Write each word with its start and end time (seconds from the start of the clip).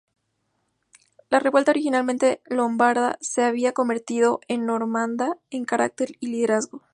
La 1.29 1.37
revuelta, 1.39 1.69
originariamente 1.69 2.41
lombarda, 2.47 3.19
se 3.21 3.43
había 3.43 3.71
convertido 3.73 4.39
en 4.47 4.65
normanda 4.65 5.37
en 5.51 5.63
carácter 5.63 6.15
y 6.19 6.25
liderazgo. 6.25 6.81